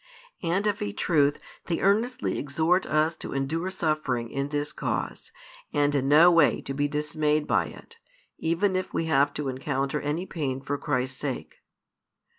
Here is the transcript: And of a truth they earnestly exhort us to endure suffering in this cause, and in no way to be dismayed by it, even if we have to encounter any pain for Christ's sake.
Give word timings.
And 0.41 0.65
of 0.65 0.81
a 0.81 0.91
truth 0.91 1.39
they 1.65 1.79
earnestly 1.79 2.39
exhort 2.39 2.87
us 2.87 3.15
to 3.17 3.33
endure 3.35 3.69
suffering 3.69 4.31
in 4.31 4.49
this 4.49 4.73
cause, 4.73 5.31
and 5.73 5.93
in 5.93 6.07
no 6.09 6.31
way 6.31 6.59
to 6.61 6.73
be 6.73 6.87
dismayed 6.87 7.45
by 7.45 7.65
it, 7.67 7.99
even 8.39 8.75
if 8.75 8.95
we 8.95 9.05
have 9.05 9.31
to 9.35 9.47
encounter 9.47 10.01
any 10.01 10.25
pain 10.25 10.59
for 10.59 10.79
Christ's 10.79 11.17
sake. 11.19 11.57